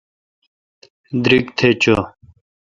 دیرگ 1.23 1.45
تھ 1.57 1.61
چو۔ 1.81 1.95